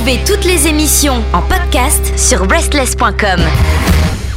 [0.00, 3.38] Retrouvez toutes les émissions en podcast sur breastless.com.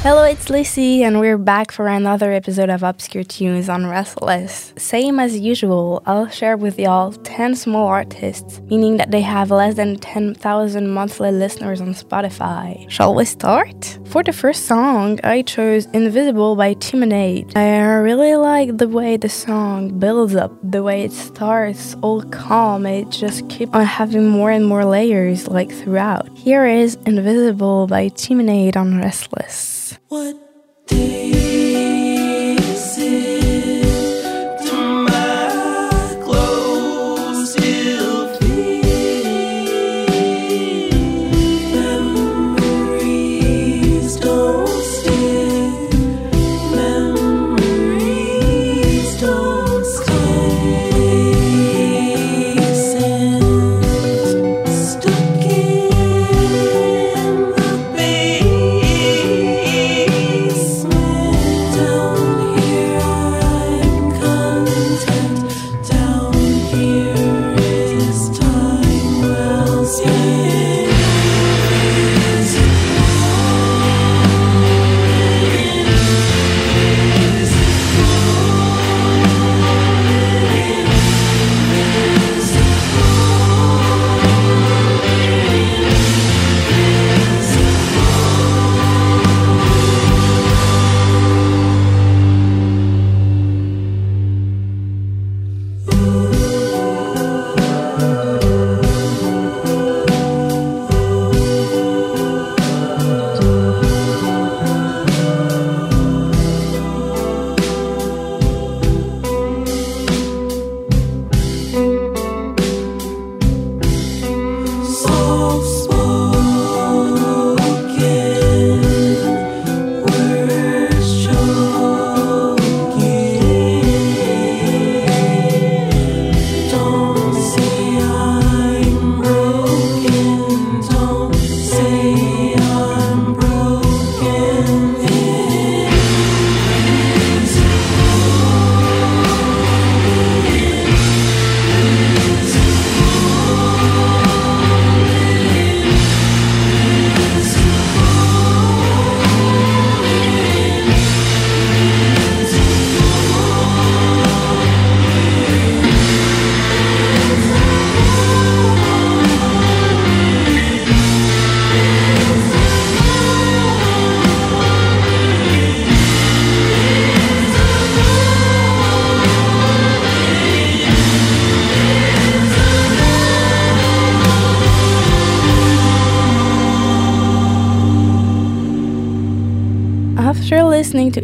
[0.04, 4.74] Hello, it's Lici, and we're back for another episode of Obscure Tunes on Restless.
[4.76, 9.76] Same as usual, I'll share with y'all 10 small artists, meaning that they have less
[9.76, 12.86] than 10,000 monthly listeners on Spotify.
[12.90, 13.98] Shall we start?
[14.08, 17.56] For the first song, I chose Invisible by Teamonade.
[17.56, 22.86] I really like the way the song builds up, the way it starts all calm,
[22.86, 26.28] it just keeps on having more and more layers like throughout.
[26.38, 29.73] Here is Invisible by Teamonade on Restless.
[30.10, 30.36] What
[30.88, 32.03] day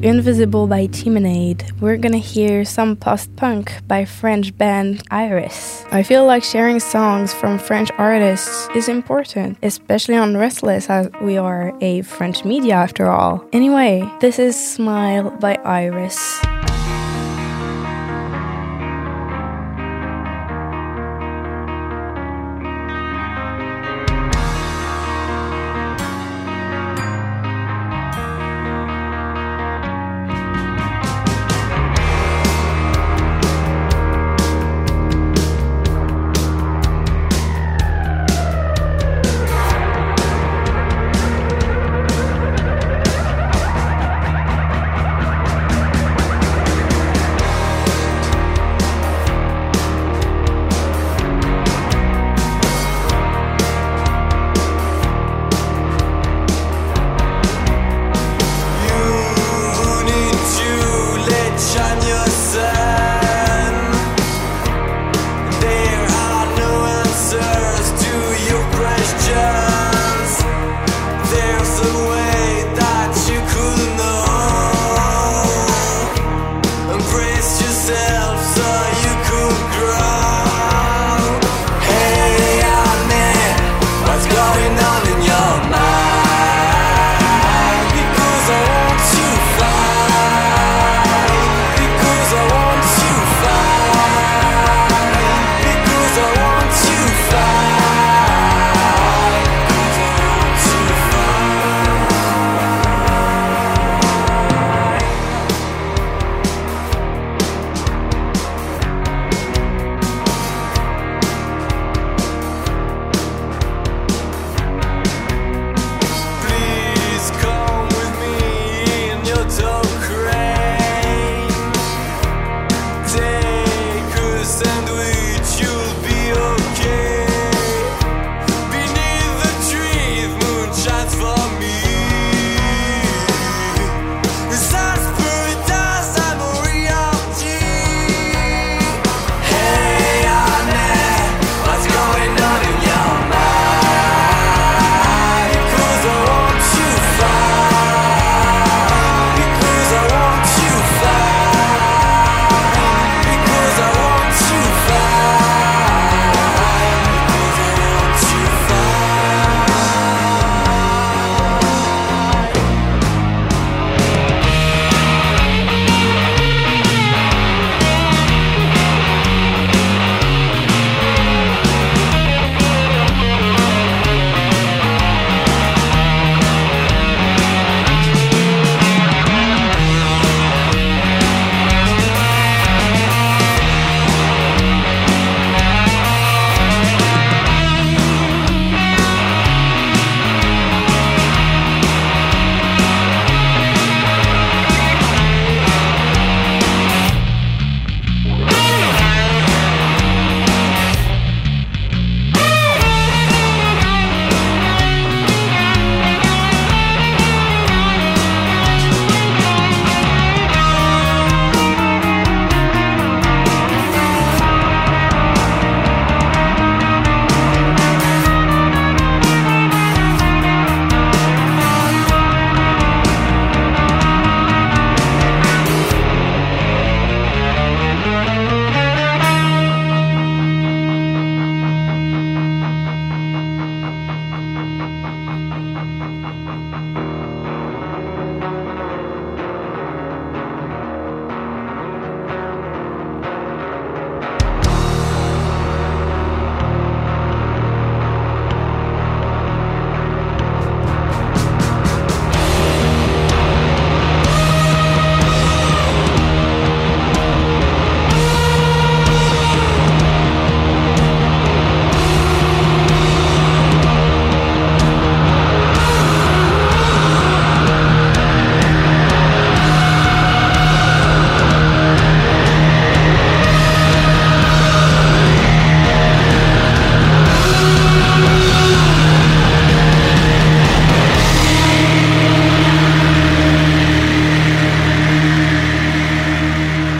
[0.09, 5.85] Invisible by Teamonade, we're gonna hear some post punk by French band Iris.
[5.91, 11.37] I feel like sharing songs from French artists is important, especially on Restless as we
[11.37, 13.45] are a French media after all.
[13.53, 16.41] Anyway, this is Smile by Iris.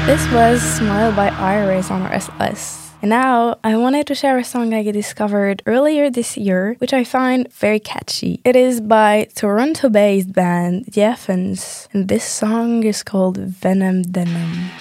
[0.09, 2.91] Was Smile by Iris on Restless.
[3.03, 7.03] And now I wanted to share a song I discovered earlier this year, which I
[7.03, 8.41] find very catchy.
[8.43, 14.71] It is by Toronto based band The Effens, and this song is called Venom Denim.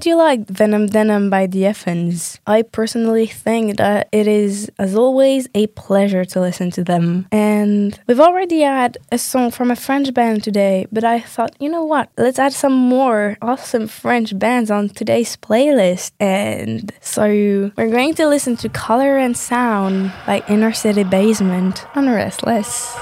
[0.00, 2.38] Do you like Venom Denim by The Effens?
[2.46, 7.26] I personally think that it is, as always, a pleasure to listen to them.
[7.30, 11.68] And we've already had a song from a French band today, but I thought, you
[11.68, 12.08] know what?
[12.16, 16.12] Let's add some more awesome French bands on today's playlist.
[16.18, 22.08] And so we're going to listen to Color and Sound by Inner City Basement on
[22.08, 22.96] Restless.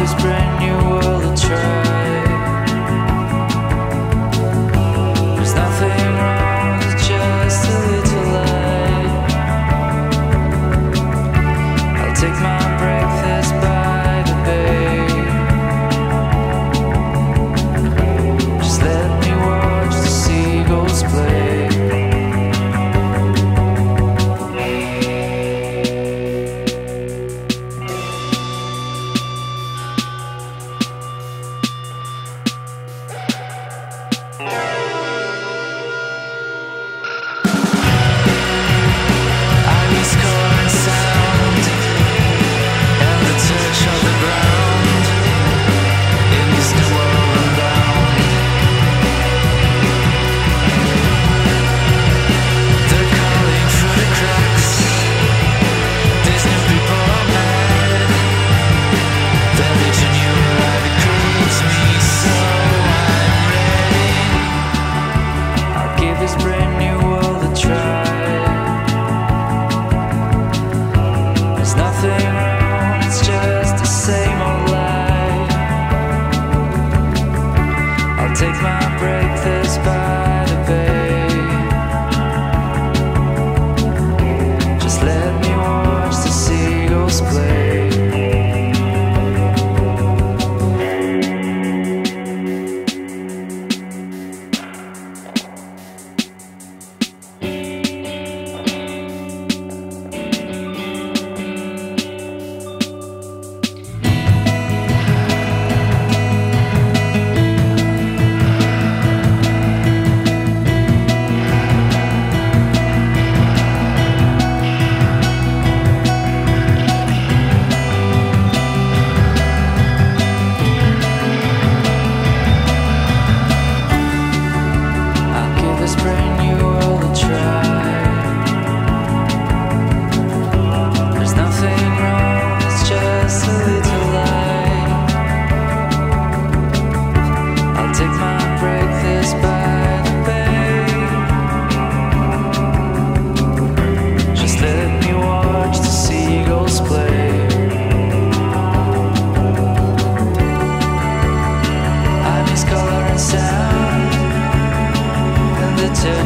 [0.00, 0.49] This brand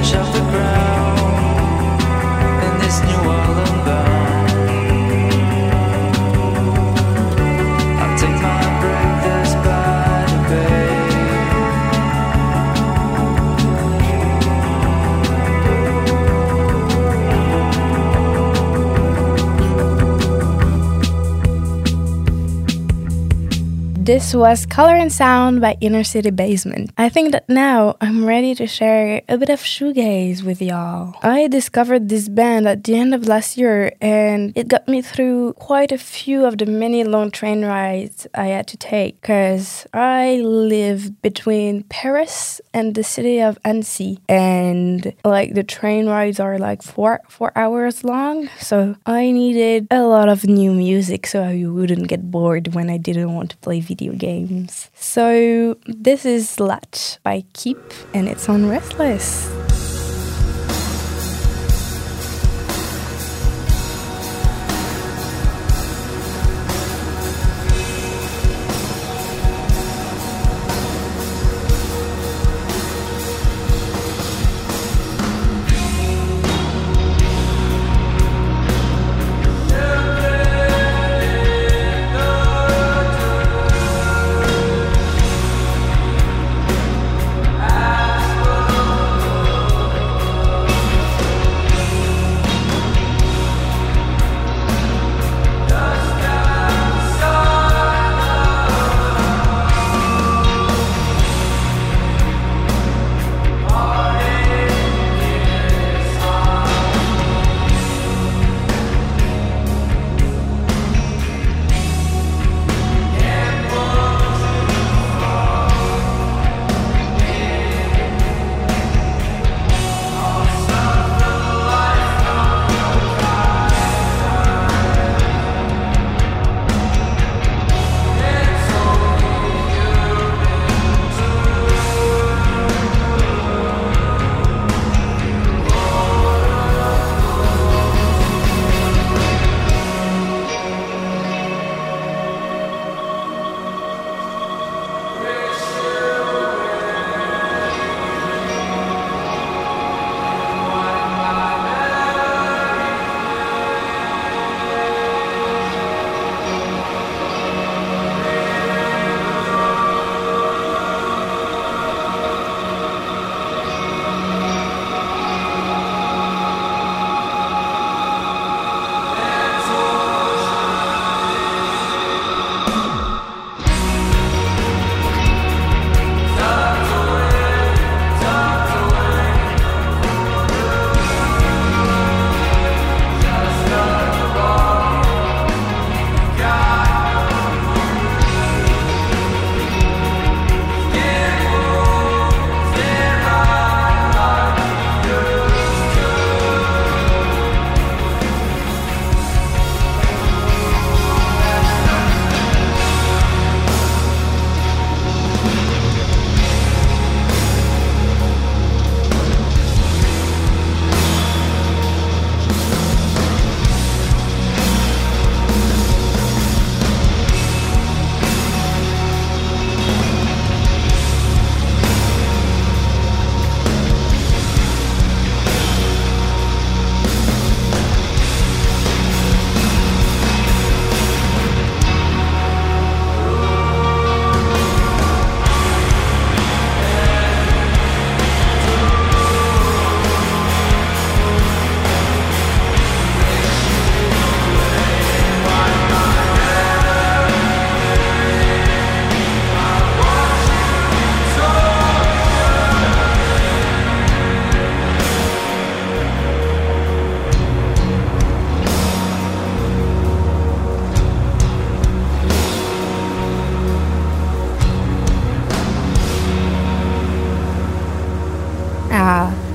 [0.04, 0.43] Shelter
[24.14, 26.92] This was Color and Sound by Inner City Basement.
[26.96, 31.16] I think that now I'm ready to share a bit of shoegaze with y'all.
[31.20, 35.54] I discovered this band at the end of last year and it got me through
[35.54, 40.36] quite a few of the many long train rides I had to take because I
[40.36, 46.84] live between Paris and the city of Annecy and like the train rides are like
[46.84, 52.06] four four hours long so I needed a lot of new music so I wouldn't
[52.06, 54.90] get bored when I didn't want to play video games.
[54.94, 57.78] So this is Latch by Keep
[58.12, 59.73] and it's on Restless.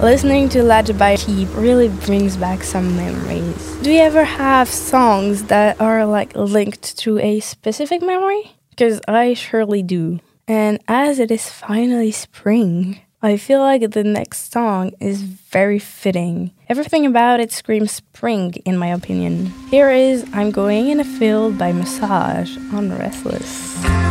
[0.10, 3.76] Listening to by Keep really brings back some memories.
[3.84, 8.56] Do you ever have songs that are like linked to a specific memory?
[8.72, 10.19] Because I surely do.
[10.48, 16.54] And as it is finally spring, I feel like the next song is very fitting.
[16.67, 19.54] Everything about it screams spring, in my opinion.
[19.69, 24.09] Here is I'm Going in a Field by Massage on Restless.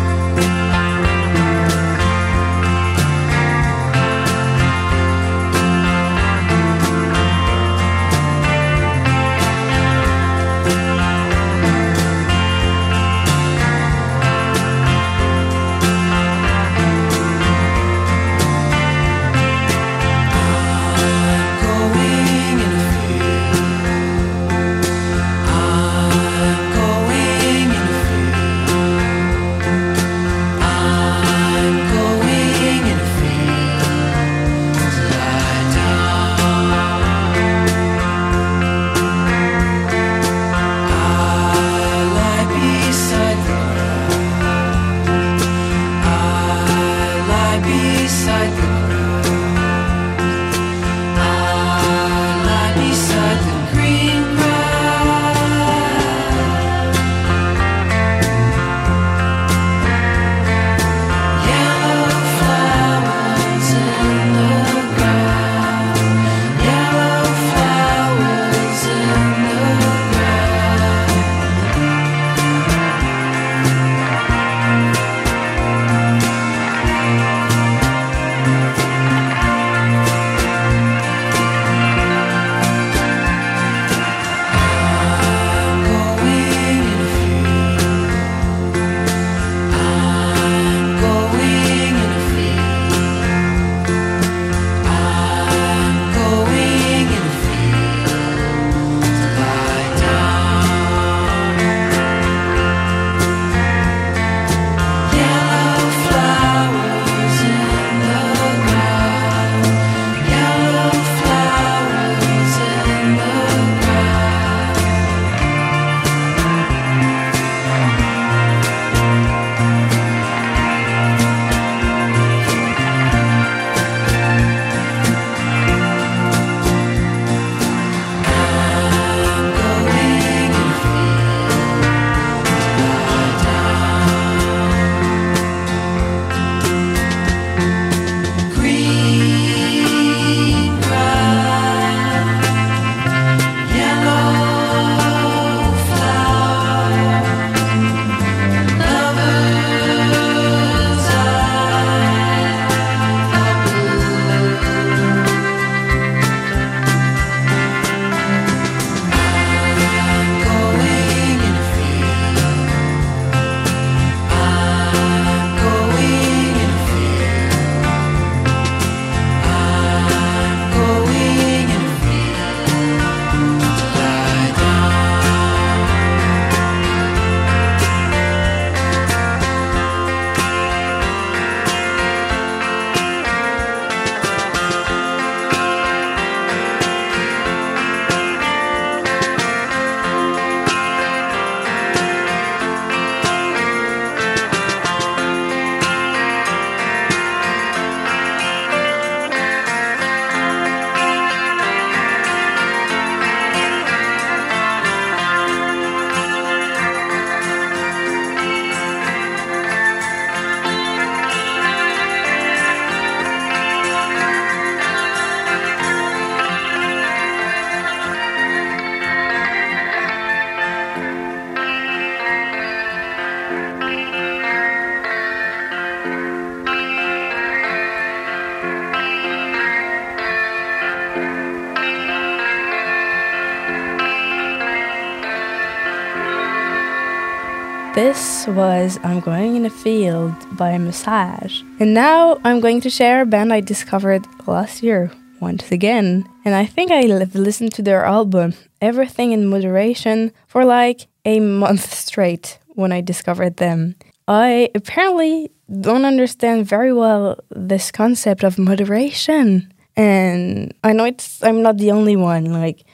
[237.98, 241.62] This was I'm Going in a Field by Massage.
[241.80, 246.24] And now I'm going to share a band I discovered last year once again.
[246.44, 251.40] And I think I have listened to their album, Everything in Moderation, for like a
[251.40, 253.96] month straight when I discovered them.
[254.28, 259.74] I apparently don't understand very well this concept of moderation.
[259.96, 262.44] And I know it's I'm not the only one.
[262.44, 262.84] Like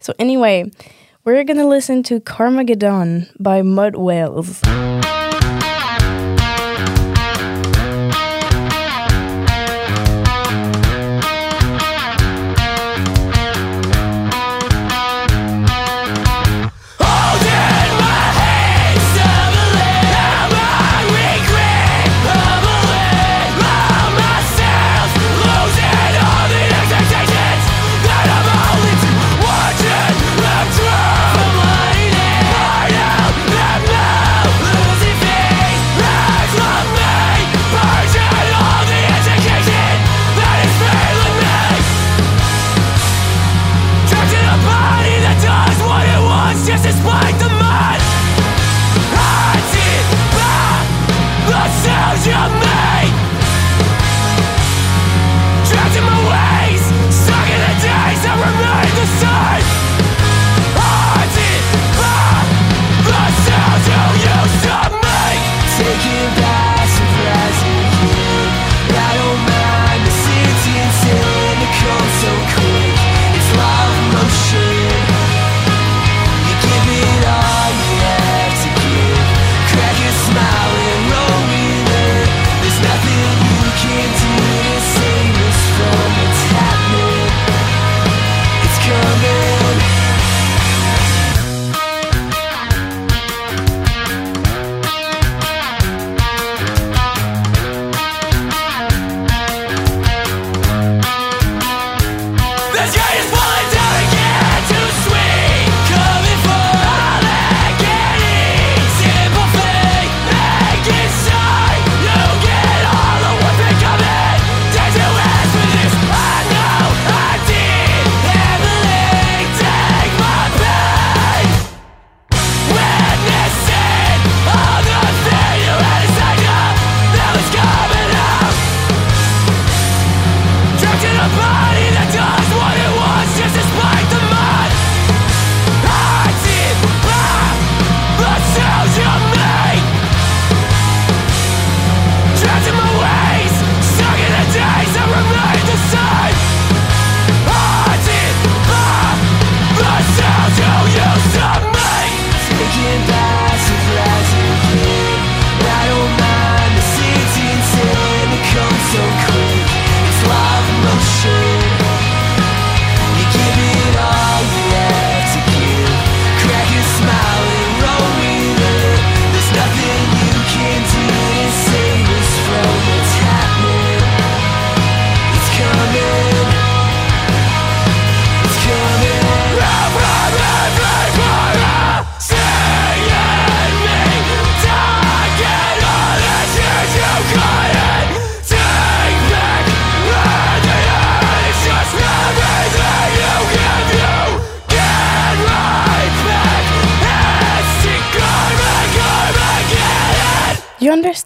[0.00, 0.70] so anyway,
[1.24, 4.60] we're gonna listen to Karmageddon by Mud Whales.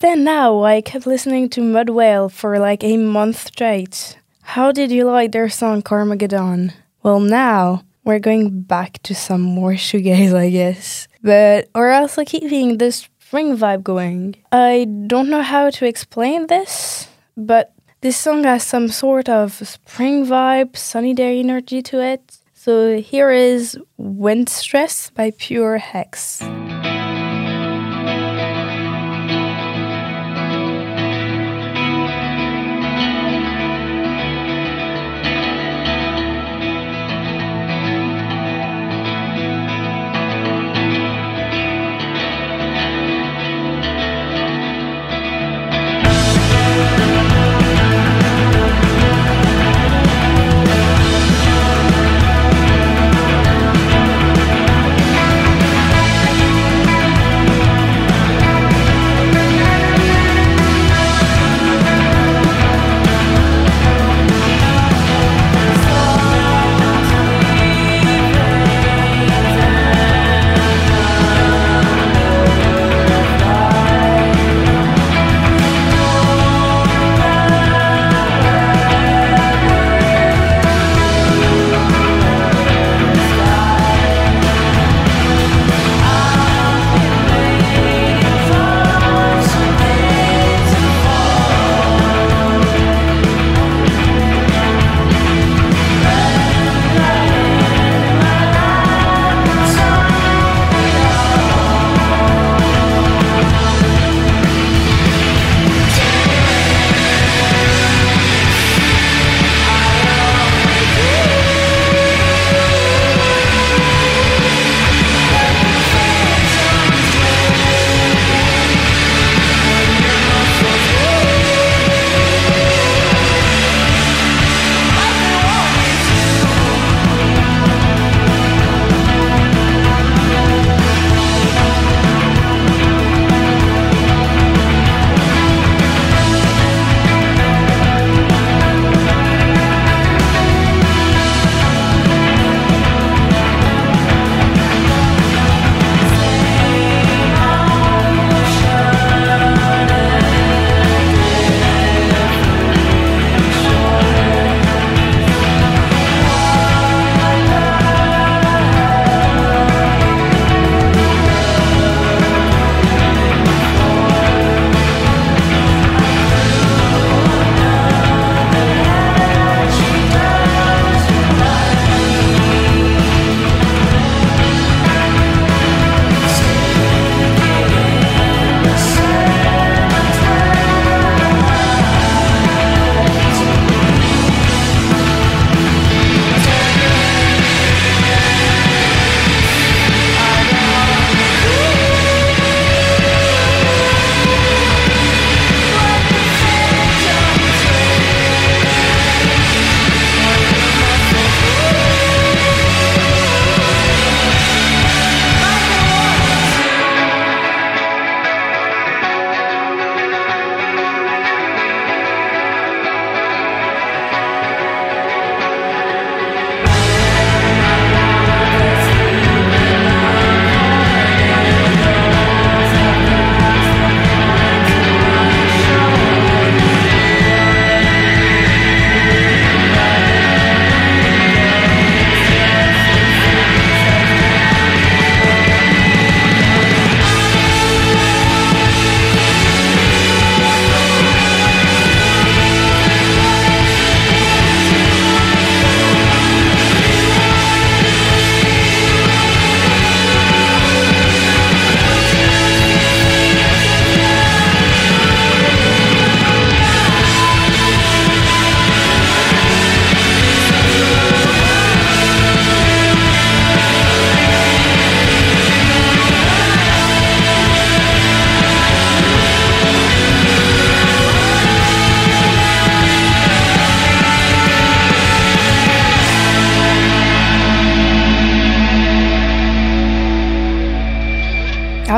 [0.01, 4.17] Understand now I kept listening to Mud Whale for like a month straight.
[4.43, 6.73] How did you like their song Karmageddon?
[7.03, 11.09] Well, now we're going back to some more shoegaze, I guess.
[11.21, 14.37] But we're also keeping this spring vibe going.
[14.53, 20.25] I don't know how to explain this, but this song has some sort of spring
[20.27, 22.39] vibe, sunny day energy to it.
[22.55, 26.41] So here is Wind Stress by Pure Hex.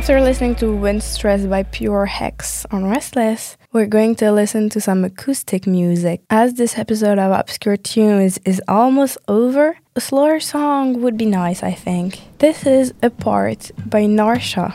[0.00, 4.80] After listening to Wind Stress by Pure Hex on Restless, we're going to listen to
[4.80, 6.22] some acoustic music.
[6.30, 11.62] As this episode of Obscure Tunes is almost over, a slower song would be nice,
[11.62, 12.18] I think.
[12.38, 14.72] This is Apart by Narcia.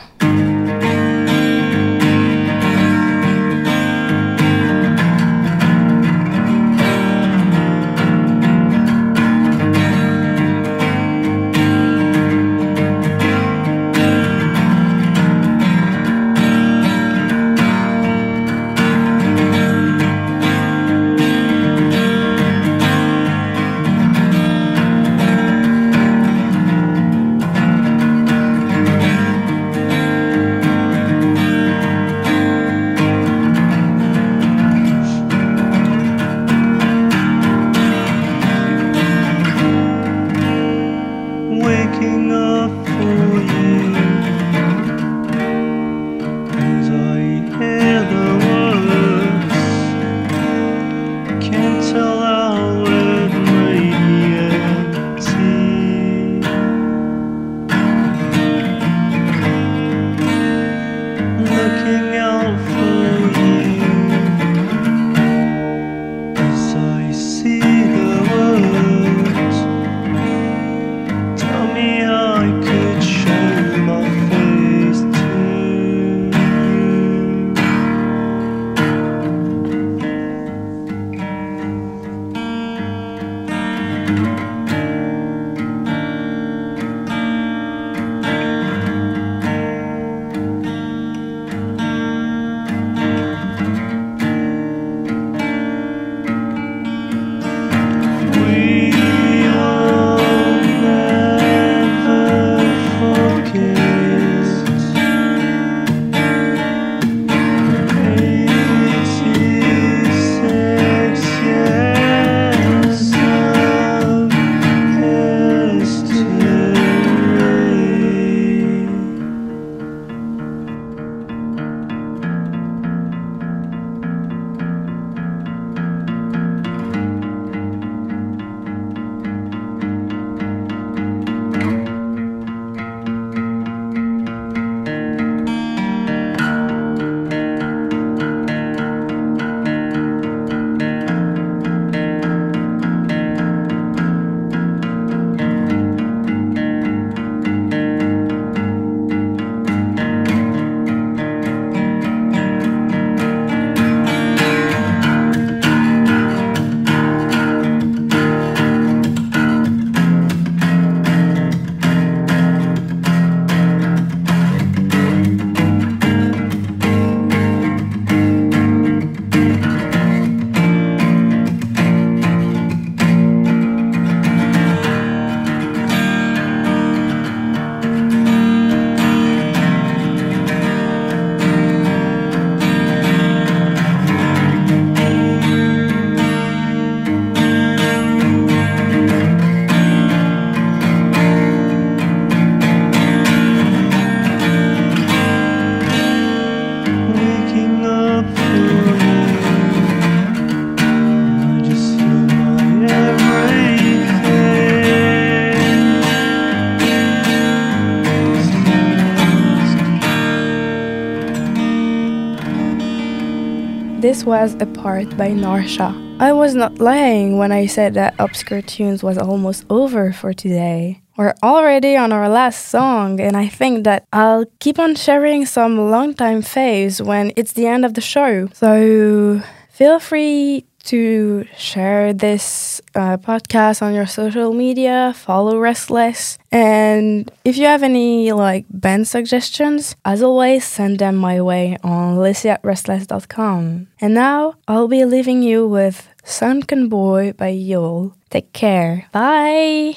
[214.26, 215.94] Was Apart by Narcia.
[216.20, 221.00] I was not lying when I said that Obscure Tunes was almost over for today.
[221.16, 225.90] We're already on our last song, and I think that I'll keep on sharing some
[225.92, 228.48] longtime faves when it's the end of the show.
[228.52, 237.30] So feel free to share this uh, podcast on your social media, follow Restless, and
[237.44, 242.46] if you have any like band suggestions, as always, send them my way on lici
[242.46, 243.88] at restless.com.
[244.00, 248.14] And now I'll be leaving you with Sunken Boy by Yowl.
[248.30, 249.06] Take care.
[249.12, 249.96] Bye.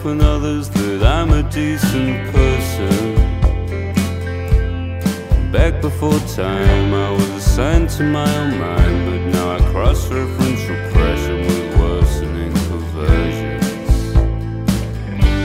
[0.00, 3.14] Myself and others that I'm a decent person.
[5.52, 10.62] Back before time, I was assigned to my own mind, but now I cross reference
[10.68, 14.14] repression with worsening perversions.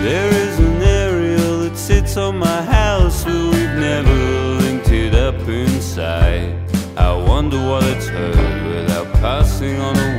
[0.03, 4.13] There is an aerial that sits on my house, but we've never
[4.61, 6.55] linked it up inside.
[6.97, 10.14] I wonder what it's heard without passing on a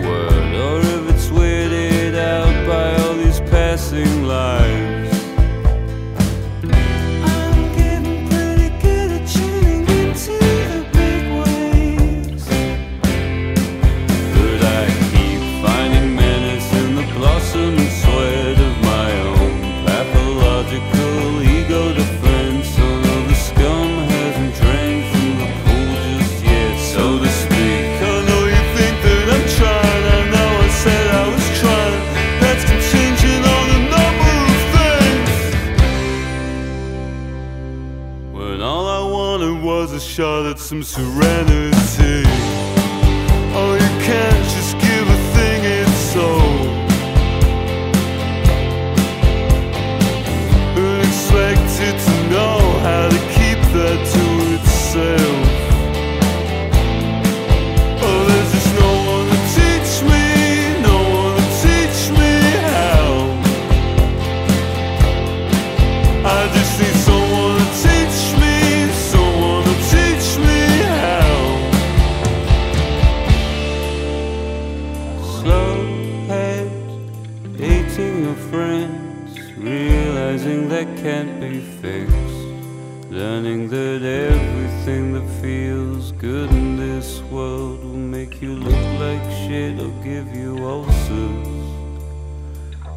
[83.57, 89.81] Learning that everything that feels good in this world will make you look like shit
[89.81, 91.49] or give you ulcers.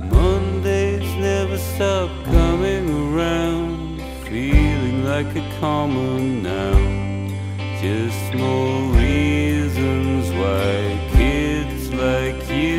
[0.01, 7.29] Mondays never stop coming around, feeling like a common noun.
[7.79, 12.78] Just more reasons why kids like you